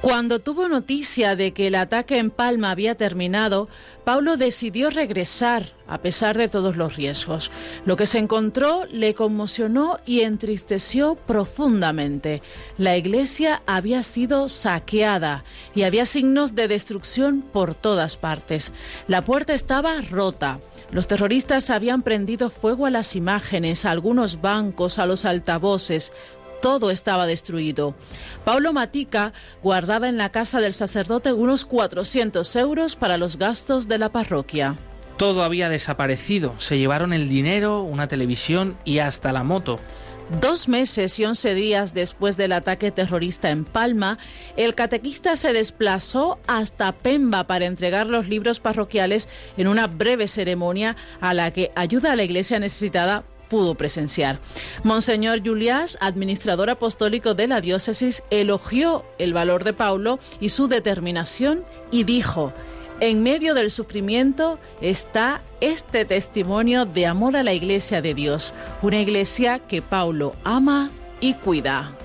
[0.00, 3.68] cuando tuvo noticia de que el ataque en Palma había terminado,
[4.04, 7.50] Paulo decidió regresar a pesar de todos los riesgos.
[7.84, 12.42] Lo que se encontró le conmocionó y entristeció profundamente.
[12.76, 15.42] La iglesia había sido saqueada
[15.74, 18.72] y había signos de destrucción por todas partes.
[19.08, 20.60] La puerta estaba rota.
[20.90, 26.12] Los terroristas habían prendido fuego a las imágenes, a algunos bancos, a los altavoces
[26.60, 27.94] todo estaba destruido.
[28.44, 33.98] Paulo Matica guardaba en la casa del sacerdote unos 400 euros para los gastos de
[33.98, 34.76] la parroquia.
[35.16, 36.54] Todo había desaparecido.
[36.58, 39.78] Se llevaron el dinero, una televisión y hasta la moto.
[40.40, 44.18] Dos meses y once días después del ataque terrorista en Palma,
[44.56, 50.96] el catequista se desplazó hasta Pemba para entregar los libros parroquiales en una breve ceremonia
[51.22, 54.40] a la que ayuda a la iglesia necesitada pudo presenciar.
[54.84, 61.64] Monseñor Juliás, administrador apostólico de la diócesis, elogió el valor de Paulo y su determinación
[61.90, 62.52] y dijo,
[63.00, 69.00] en medio del sufrimiento está este testimonio de amor a la iglesia de Dios, una
[69.00, 71.97] iglesia que Paulo ama y cuida.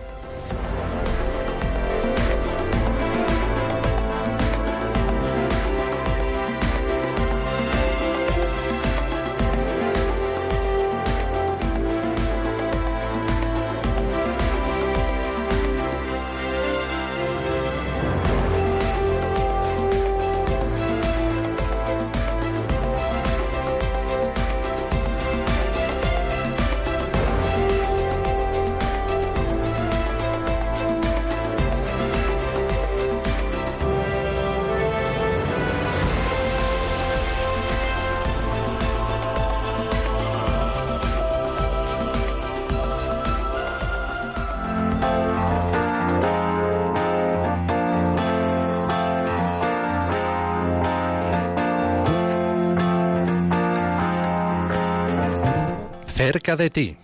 [56.14, 56.98] Cerca de ti.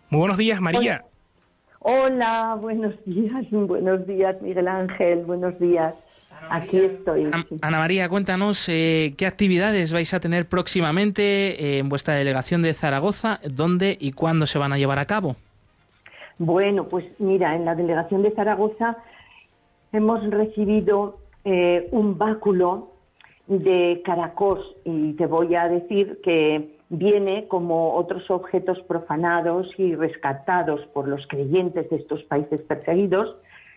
[0.10, 1.06] Muy buenos días, María.
[1.78, 5.94] Hola, buenos días, buenos días, Miguel Ángel, buenos días.
[6.50, 7.30] Aquí estoy.
[7.62, 11.22] Ana, María, cuéntanos eh, qué actividades vais a tener próximamente
[11.64, 15.36] eh, en vuestra delegación de Zaragoza, dónde y cuándo se van a llevar a cabo.
[16.40, 18.98] Bueno, pues mira, en la delegación de Zaragoza
[19.92, 22.92] hemos recibido eh, un báculo
[23.48, 30.86] de Caracos y te voy a decir que viene como otros objetos profanados y rescatados
[30.88, 33.36] por los creyentes de estos países perseguidos,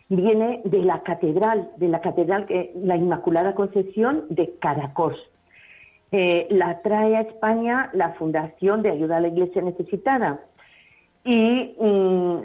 [0.09, 2.47] viene de la catedral, de la catedral,
[2.83, 5.17] la Inmaculada Concepción de Caracos.
[6.13, 10.41] Eh, la trae a España la Fundación de Ayuda a la Iglesia Necesitada
[11.25, 11.75] y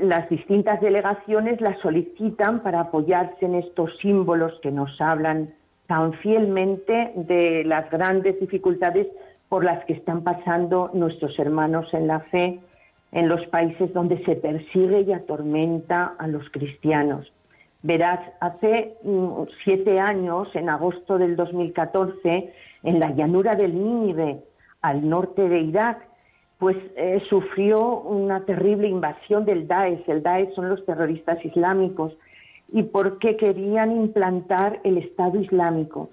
[0.02, 5.54] las distintas delegaciones la solicitan para apoyarse en estos símbolos que nos hablan
[5.88, 9.08] tan fielmente de las grandes dificultades
[9.50, 12.60] por las que están pasando nuestros hermanos en la fe
[13.12, 17.32] en los países donde se persigue y atormenta a los cristianos.
[17.82, 22.52] Verás, hace mm, siete años, en agosto del 2014,
[22.84, 24.44] en la llanura del Nínive,
[24.82, 26.06] al norte de Irak,
[26.60, 30.04] pues eh, sufrió una terrible invasión del Daesh.
[30.08, 32.14] El Daesh son los terroristas islámicos
[32.72, 36.10] y porque querían implantar el Estado Islámico.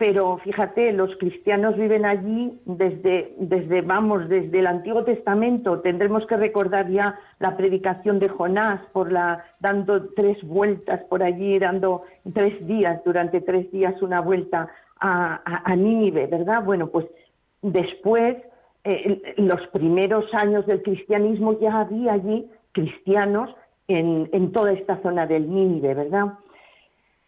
[0.00, 5.80] Pero fíjate, los cristianos viven allí desde, desde, vamos, desde el Antiguo Testamento.
[5.80, 11.58] Tendremos que recordar ya la predicación de Jonás por la, dando tres vueltas por allí,
[11.58, 16.64] dando tres días, durante tres días una vuelta a, a, Nínive, ¿verdad?
[16.64, 17.04] Bueno, pues
[17.60, 18.36] después,
[18.84, 23.50] eh, los primeros años del cristianismo ya había allí cristianos
[23.88, 26.38] en, toda esta zona del Nínive, ¿verdad?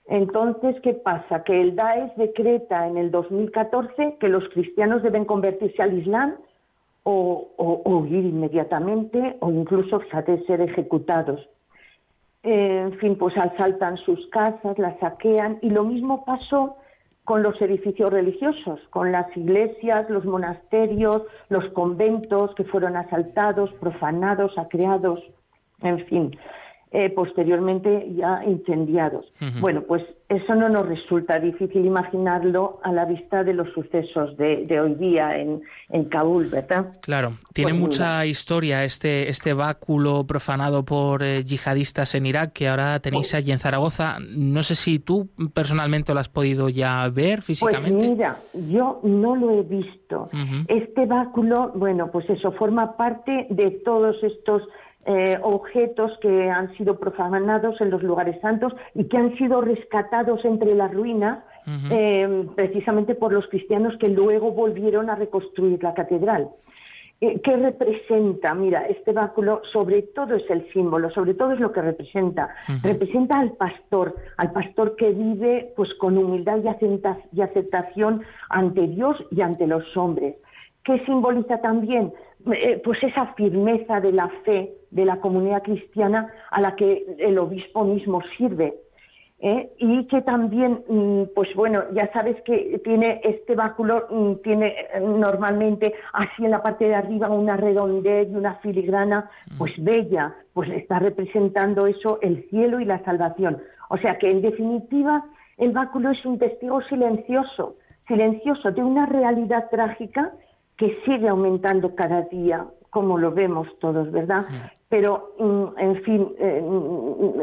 [0.07, 1.43] Entonces, ¿qué pasa?
[1.43, 6.37] Que el Daesh decreta en el 2014 que los cristianos deben convertirse al Islam
[7.03, 7.49] o,
[7.85, 10.01] huir inmediatamente o incluso
[10.47, 11.49] ser ejecutados.
[12.45, 16.77] en fin, pues asaltan sus casas, las saquean y lo mismo pasó
[17.25, 24.55] con los edificios religiosos, con las iglesias, los monasterios, los conventos que fueron asaltados, profanados,
[24.55, 25.21] saqueados
[25.83, 26.39] en fin,
[26.95, 29.25] eh, posteriormente ya incendiados.
[29.61, 34.79] Bueno, pues eso no nos resulta difícil imaginarlo a la vista de los sucesos de,
[34.79, 35.63] hoy día en,
[36.11, 36.99] Kabul, ¿verdad?
[37.01, 42.69] Claro, tiene pues mucha historia este, este báculo profanado por eh, yihadistas en Irak que
[42.69, 44.19] ahora tenéis pues allí en Zaragoza.
[44.21, 47.99] No sé si tú personalmente lo has podido ya ver pues físicamente.
[47.99, 48.37] Pues mira,
[48.69, 50.29] yo no lo he visto.
[50.69, 54.63] Este báculo, bueno, pues eso forma parte de todos estos
[55.05, 60.45] eh, objetos que han sido profanados en los lugares santos y que han sido rescatados
[60.45, 61.41] entre las ruinas
[61.91, 66.51] eh, precisamente por los cristianos que luego volvieron a reconstruir la catedral.
[67.21, 68.55] Eh, ¿Qué representa?
[68.55, 72.55] Mira, este báculo sobre todo es el símbolo, sobre todo es lo que representa.
[72.85, 76.59] Representa al pastor, al pastor que vive pues con humildad
[77.33, 80.37] y aceptación ante Dios y ante los hombres.
[80.85, 82.13] ¿Qué simboliza también?
[82.45, 87.85] Pues esa firmeza de la fe de la comunidad cristiana a la que el obispo
[87.85, 88.75] mismo sirve.
[89.41, 89.73] ¿eh?
[89.79, 95.01] Y que también, mm, pues bueno, ya sabes que tiene este báculo, mm, tiene eh,
[95.01, 99.29] normalmente así en la parte de arriba una redondez y una filigrana,
[99.59, 103.61] pues bella, pues está representando eso, el cielo y la salvación.
[103.89, 105.25] O sea que en definitiva
[105.59, 107.77] el báculo es un testigo silencioso,
[108.07, 110.33] silencioso de una realidad trágica
[110.77, 114.45] que sigue aumentando cada día, como lo vemos todos, ¿verdad?
[114.93, 117.41] Pero, mm, en fin, eh, mm,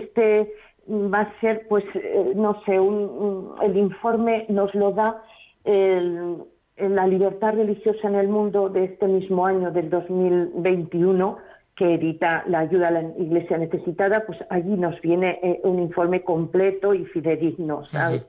[0.00, 0.50] este
[0.88, 5.22] va a ser, pues, eh, no sé, el informe nos lo da
[5.66, 11.36] la libertad religiosa en el mundo de este mismo año, del 2021,
[11.76, 16.22] que edita la ayuda a la Iglesia necesitada, pues allí nos viene eh, un informe
[16.22, 18.24] completo y fidedigno, ¿sabes?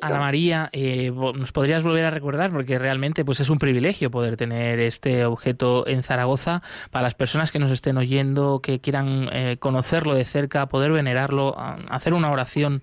[0.00, 2.50] Ana María, eh, ¿nos podrías volver a recordar?
[2.50, 7.52] Porque realmente pues es un privilegio poder tener este objeto en Zaragoza para las personas
[7.52, 11.54] que nos estén oyendo, que quieran eh, conocerlo de cerca, poder venerarlo,
[11.90, 12.80] hacer una oración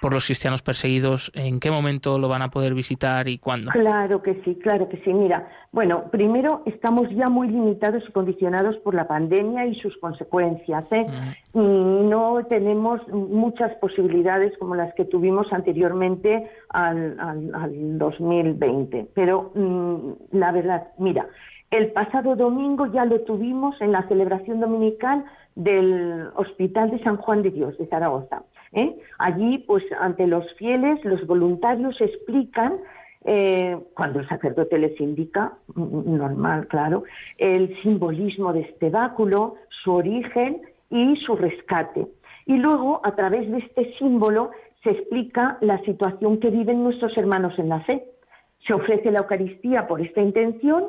[0.00, 1.30] por los cristianos perseguidos.
[1.36, 3.70] ¿En qué momento lo van a poder visitar y cuándo?
[3.70, 5.12] Claro que sí, claro que sí.
[5.14, 10.84] Mira, bueno, primero estamos ya muy limitados y condicionados por la pandemia y sus consecuencias.
[10.92, 11.06] ¿eh?
[11.54, 17.16] No tenemos muchas posibilidades como las que tuvimos anteriormente al,
[17.98, 19.08] 2020.
[19.14, 21.26] Pero mm, la verdad, mira,
[21.70, 27.42] el pasado domingo ya lo tuvimos en la celebración dominical del Hospital de San Juan
[27.42, 28.42] de Dios de Zaragoza.
[28.72, 28.94] ¿eh?
[29.18, 32.74] Allí, pues, ante los fieles, los voluntarios explican
[33.24, 37.04] eh, cuando el sacerdote les indica, normal, claro,
[37.38, 42.08] el simbolismo de este báculo, su origen y su rescate.
[42.46, 44.50] Y luego, a través de este símbolo,
[44.82, 48.04] se explica la situación que viven nuestros hermanos en la fe.
[48.66, 50.86] Se ofrece la Eucaristía por esta intención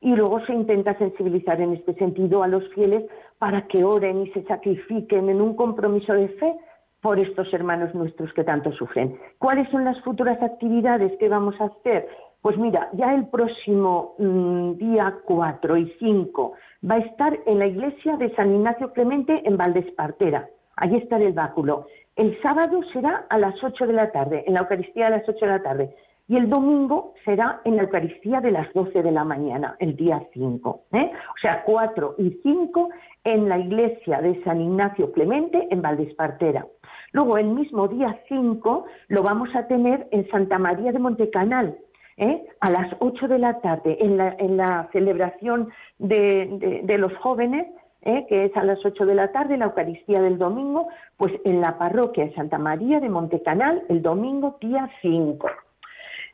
[0.00, 3.04] y luego se intenta sensibilizar en este sentido a los fieles
[3.38, 6.54] para que oren y se sacrifiquen en un compromiso de fe
[7.00, 9.18] por estos hermanos nuestros que tanto sufren.
[9.38, 12.08] ¿Cuáles son las futuras actividades que vamos a hacer?
[12.42, 16.52] Pues mira, ya el próximo mm, día 4 y 5
[16.88, 20.48] va a estar en la iglesia de San Ignacio Clemente en Valdespartera.
[20.76, 21.86] Allí está el báculo.
[22.16, 25.38] El sábado será a las 8 de la tarde, en la Eucaristía a las 8
[25.38, 25.94] de la tarde.
[26.28, 30.22] Y el domingo será en la Eucaristía de las 12 de la mañana, el día
[30.32, 30.84] 5.
[30.92, 31.12] ¿eh?
[31.12, 32.88] O sea, 4 y 5
[33.24, 36.66] en la iglesia de San Ignacio Clemente en Valdespartera.
[37.12, 41.76] Luego, el mismo día 5 lo vamos a tener en Santa María de Montecanal,
[42.16, 42.46] ¿eh?
[42.60, 44.16] a las 8 de la tarde, en
[44.56, 47.66] la, celebración de, los jóvenes,
[48.02, 48.26] ¿eh?
[48.28, 51.78] que es a las 8 de la tarde, la Eucaristía del domingo, pues en la
[51.78, 55.48] parroquia de Santa María de Montecanal, el domingo día 5.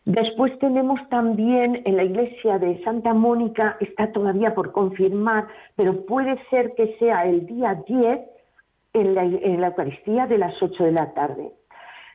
[0.07, 6.39] Después tenemos también en la iglesia de Santa Mónica, está todavía por confirmar, pero puede
[6.49, 8.21] ser que sea el día 10
[8.93, 11.51] en la, Eucaristía de las 8 de la tarde.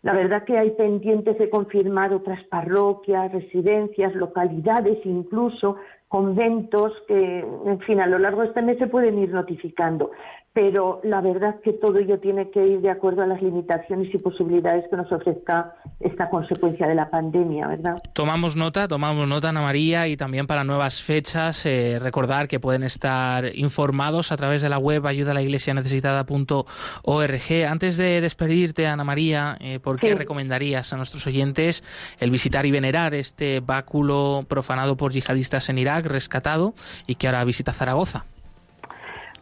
[0.03, 5.75] La verdad que hay pendientes de confirmar otras parroquias, residencias, localidades, incluso
[6.07, 10.11] conventos que, en fin, a lo largo de este mes se pueden ir notificando
[10.53, 14.17] pero la verdad que todo ello tiene que ir de acuerdo a las limitaciones y
[14.17, 18.03] posibilidades que nos ofrezca esta consecuencia de la pandemia, ¿verdad?
[18.11, 22.83] Tomamos nota, tomamos nota, Ana María, y también para nuevas fechas, eh, recordar que pueden
[22.83, 27.67] estar informados a través de la web ayudalaiglesianecesitada.org.
[27.69, 31.81] Antes de despedirte, Ana María, eh, ¿por qué recomendarías a nuestros oyentes
[32.19, 36.73] el visitar y venerar este báculo profanado por yihadistas en Irak, rescatado,
[37.07, 38.25] y que ahora visita Zaragoza?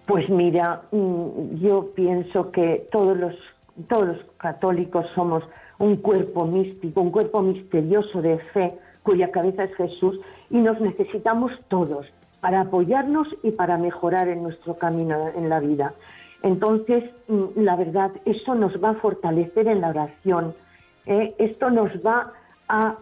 [0.10, 3.36] Pues mira, mm, yo pienso que todos los,
[3.88, 5.44] todos los católicos somos
[5.78, 11.52] un cuerpo místico, un cuerpo misterioso de fe, cuya cabeza es Jesús, y nos necesitamos
[11.68, 12.08] todos
[12.42, 15.94] para apoyarnos y para mejorar en nuestro camino en la vida.
[16.42, 20.56] Entonces, mm, la verdad, eso nos va a fortalecer en la oración,
[21.06, 21.36] ¿eh?
[21.38, 22.34] esto nos va
[22.68, 22.96] a,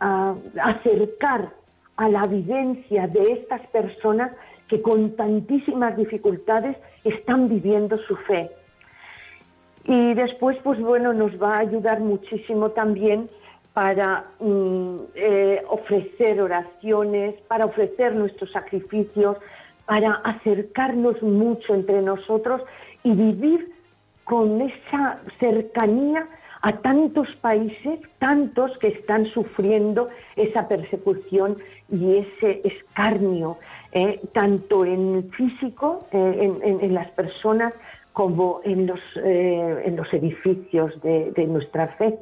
[0.00, 1.48] a acercar
[1.96, 4.32] a la vivencia de estas personas
[4.68, 8.50] que con tantísimas dificultades están viviendo su fe.
[9.84, 13.28] Y después, pues bueno, nos va a ayudar muchísimo también
[13.72, 19.36] para mm, eh, ofrecer oraciones, para ofrecer nuestros sacrificios,
[19.84, 22.62] para acercarnos mucho entre nosotros
[23.04, 23.72] y vivir
[24.24, 26.26] con esa cercanía
[26.62, 31.58] a tantos países, tantos que están sufriendo esa persecución
[31.88, 33.58] y ese escarnio,
[33.96, 37.72] eh, tanto en físico, eh, en, las personas,
[38.12, 42.14] como en los, eh, en los edificios de, de nuestra fe.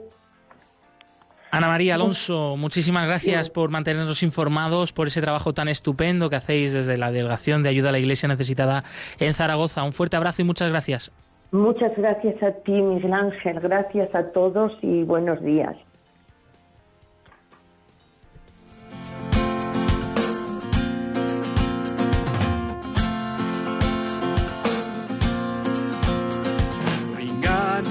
[1.51, 6.73] Ana María Alonso, muchísimas gracias por mantenernos informados, por ese trabajo tan estupendo que hacéis
[6.73, 8.85] desde la Delegación de Ayuda a la Iglesia Necesitada
[9.19, 9.83] en Zaragoza.
[9.83, 11.11] Un fuerte abrazo y muchas gracias.
[11.51, 13.59] Muchas gracias a ti, Miguel Ángel.
[13.59, 15.75] Gracias a todos y buenos días.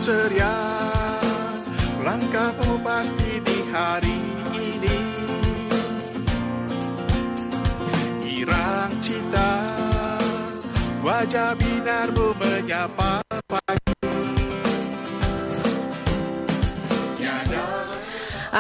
[0.04, 0.52] Ceria.
[2.04, 4.20] Langkahmu pasti di hari
[4.52, 5.00] ini.
[8.44, 9.64] Irang cita
[11.00, 12.36] Wajah binarmu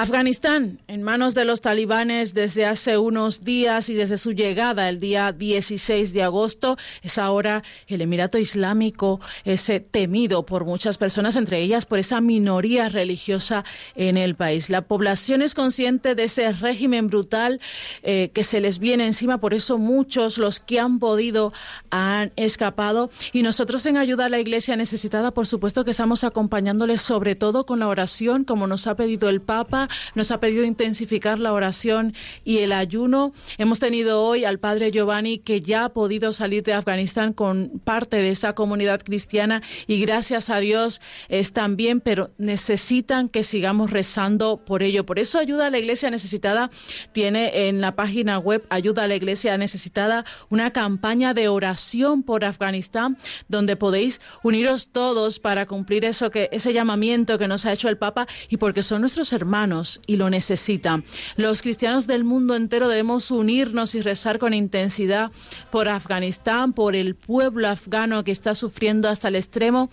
[0.03, 4.99] Afganistán en manos de los talibanes desde hace unos días y desde su llegada el
[4.99, 11.61] día 16 de agosto es ahora el Emirato Islámico ese temido por muchas personas, entre
[11.61, 13.63] ellas por esa minoría religiosa
[13.95, 14.69] en el país.
[14.69, 17.61] La población es consciente de ese régimen brutal
[18.01, 21.53] eh, que se les viene encima, por eso muchos, los que han podido,
[21.91, 26.99] han escapado y nosotros en ayuda a la Iglesia necesitada, por supuesto que estamos acompañándoles
[26.99, 31.39] sobre todo con la oración, como nos ha pedido el Papa nos ha pedido intensificar
[31.39, 32.13] la oración
[32.43, 33.33] y el ayuno.
[33.57, 38.17] Hemos tenido hoy al Padre Giovanni que ya ha podido salir de Afganistán con parte
[38.17, 44.57] de esa comunidad cristiana y gracias a Dios están bien, pero necesitan que sigamos rezando
[44.57, 45.05] por ello.
[45.05, 46.69] Por eso Ayuda a la Iglesia Necesitada
[47.11, 52.45] tiene en la página web Ayuda a la Iglesia Necesitada una campaña de oración por
[52.45, 53.17] Afganistán
[53.47, 57.97] donde podéis uniros todos para cumplir eso que ese llamamiento que nos ha hecho el
[57.97, 61.03] Papa y porque son nuestros hermanos y lo necesita.
[61.35, 65.31] Los cristianos del mundo entero debemos unirnos y rezar con intensidad
[65.71, 69.89] por Afganistán, por el pueblo afgano que está sufriendo hasta el extremo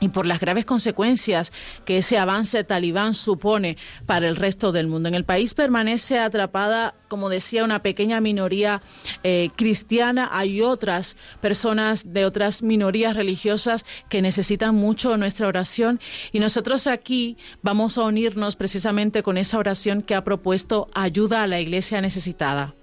[0.00, 1.52] y por las graves consecuencias
[1.84, 3.76] que ese avance talibán supone
[4.06, 5.08] para el resto del mundo.
[5.08, 8.82] En el país permanece atrapada, como decía, una pequeña minoría
[9.22, 10.28] eh, cristiana.
[10.32, 16.00] Hay otras personas de otras minorías religiosas que necesitan mucho nuestra oración
[16.32, 21.46] y nosotros aquí vamos a unirnos precisamente con esa oración que ha propuesto ayuda a
[21.46, 22.74] la iglesia necesitada.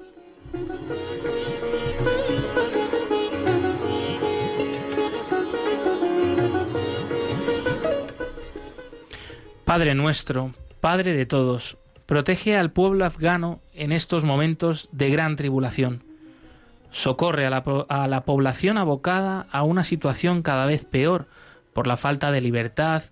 [9.67, 16.05] Padre nuestro, Padre de todos, protege al pueblo afgano en estos momentos de gran tribulación.
[16.89, 17.49] Socorre a
[18.07, 21.27] la, población abocada a una situación cada vez peor
[21.73, 23.03] por la falta de libertad,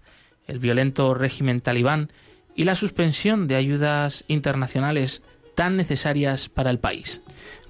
[0.47, 2.13] el violento régimen talibán
[2.55, 5.23] y la suspensión de ayudas internacionales
[5.55, 7.19] tan necesarias para el país.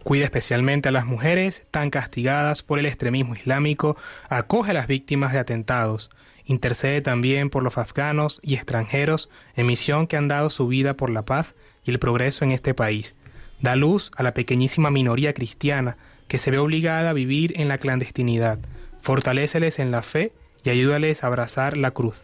[0.03, 3.97] Cuida especialmente a las mujeres tan castigadas por el extremismo islámico,
[4.29, 6.11] acoge a las víctimas de atentados,
[6.45, 11.09] Intercede también por los afganos y extranjeros en misión que han dado su vida por
[11.09, 13.15] la paz y el progreso en este país.
[13.61, 17.79] Da luz a la pequeñísima minoría cristiana que se ve obligada a vivir en la
[17.79, 18.59] clandestinidad.
[19.01, 20.33] Fortaléceles en la fe
[20.63, 22.21] y ayúdales a abrazar la cruz.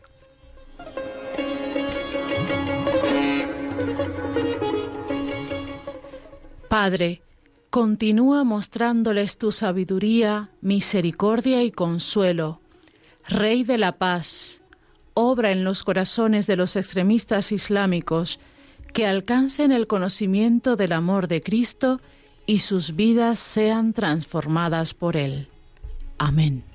[6.68, 7.22] Padre,
[7.70, 12.61] continúa mostrándoles tu sabiduría, misericordia y consuelo
[13.32, 14.60] Rey de la paz,
[15.14, 18.42] obra en los corazones de los extremistas islámicos
[18.94, 22.02] que alcancen el conocimiento del amor de Cristo
[22.46, 25.48] y sus vidas sean transformadas por Él.
[26.18, 26.66] Amén.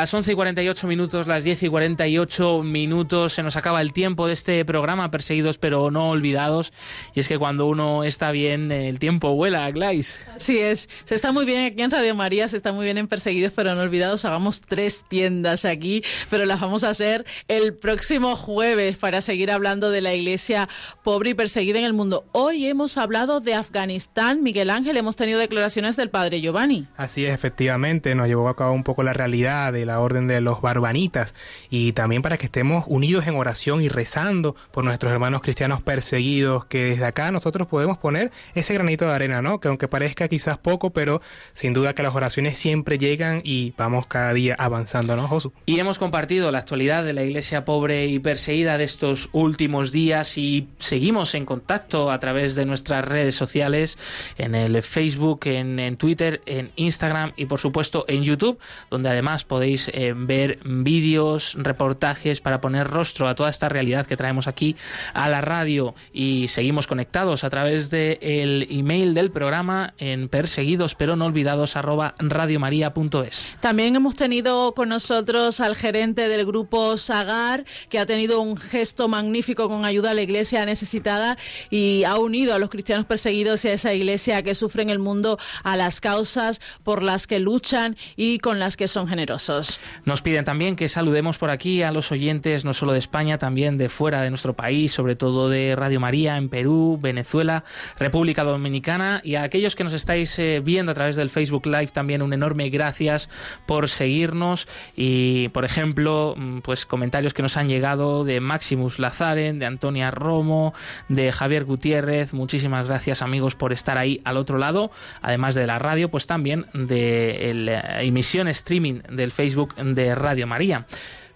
[0.00, 4.26] Las 11 y 48 minutos, las 10 y 48 minutos, se nos acaba el tiempo
[4.26, 6.72] de este programa, perseguidos pero no olvidados.
[7.14, 10.24] Y es que cuando uno está bien, el tiempo vuela, Glais.
[10.36, 13.08] Sí es, se está muy bien aquí en Radio María, se está muy bien en
[13.08, 14.24] Perseguidos pero no olvidados.
[14.24, 19.90] Hagamos tres tiendas aquí, pero las vamos a hacer el próximo jueves para seguir hablando
[19.90, 20.68] de la iglesia
[21.02, 22.24] pobre y perseguida en el mundo.
[22.32, 24.42] Hoy hemos hablado de Afganistán.
[24.42, 26.86] Miguel Ángel, hemos tenido declaraciones del padre Giovanni.
[26.96, 30.40] Así es, efectivamente, nos llevó a cabo un poco la realidad de la orden de
[30.40, 31.34] los barbanitas
[31.70, 36.64] y también para que estemos unidos en oración y rezando por nuestros hermanos cristianos perseguidos,
[36.66, 39.58] que desde acá nosotros podemos poner ese granito de arena, ¿no?
[39.58, 41.22] Que aunque parezca quizás poco, pero
[41.54, 45.50] sin duda que las oraciones siempre llegan y vamos cada día avanzando, ¿no, Josu?
[45.64, 50.36] Y hemos compartido la actualidad de la iglesia pobre y perseguida de estos últimos días
[50.36, 53.96] y seguimos en contacto a través de nuestras redes sociales,
[54.36, 58.58] en el Facebook, en, en Twitter, en Instagram y por supuesto en YouTube,
[58.90, 64.18] donde además podéis eh, ver vídeos, reportajes para poner rostro a toda esta realidad que
[64.18, 64.76] traemos aquí
[65.14, 70.96] a la radio y seguimos conectados a través del el email del programa en perseguidos
[70.96, 73.46] pero no olvidados arroba radiomaria.es.
[73.60, 79.06] También hemos tenido con nosotros al gerente del grupo Sagar que ha tenido un gesto
[79.06, 81.38] magnífico con ayuda a la iglesia necesitada
[81.70, 84.98] y ha unido a los cristianos perseguidos y a esa iglesia que sufre en el
[84.98, 89.78] mundo a las causas por las que luchan y con las que son generosos.
[90.04, 93.78] Nos piden también que saludemos por aquí a los oyentes, no solo de España, también
[93.78, 97.64] de fuera de nuestro país, sobre todo de Radio María en Perú, Venezuela,
[97.98, 101.88] República Dominicana y a aquellos que nos estáis eh, viendo a través del Facebook Live
[101.88, 103.28] también un enorme gracias
[103.66, 109.58] por seguirnos y, por ejemplo, mm, pues comentarios que nos han llegado de Maximus Lazaren,
[109.58, 110.74] de Antonia Romo,
[111.08, 112.32] de Javier Gutiérrez.
[112.32, 114.90] Muchísimas gracias amigos por estar ahí al otro lado,
[115.22, 120.86] además de la radio, pues también de la emisión streaming del Facebook de Radio María.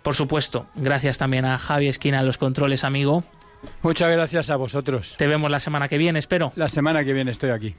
[0.03, 3.24] Por supuesto, gracias también a Javi Esquina, los controles, amigo.
[3.82, 5.14] Muchas gracias a vosotros.
[5.16, 6.52] Te vemos la semana que viene, espero.
[6.56, 7.74] La semana que viene estoy aquí.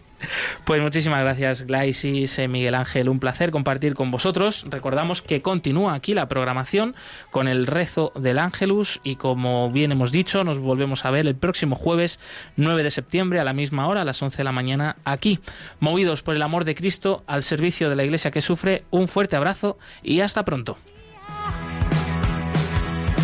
[0.64, 3.10] Pues muchísimas gracias, Glaisis, eh, Miguel Ángel.
[3.10, 4.66] Un placer compartir con vosotros.
[4.70, 6.96] Recordamos que continúa aquí la programación
[7.32, 11.36] con el rezo del Ángelus y como bien hemos dicho, nos volvemos a ver el
[11.36, 12.20] próximo jueves
[12.56, 15.40] 9 de septiembre a la misma hora, a las 11 de la mañana, aquí.
[15.80, 19.36] Movidos por el amor de Cristo al servicio de la Iglesia que sufre, un fuerte
[19.36, 20.78] abrazo y hasta pronto.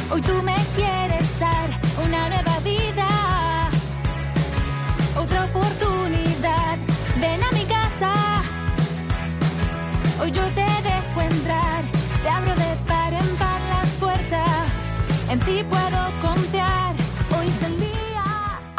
[0.10, 0.56] Hoy tú me